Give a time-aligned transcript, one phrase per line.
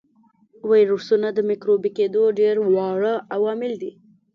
[0.71, 3.91] ویروسونه د مکروبي کېدلو ډېر واړه عوامل دي.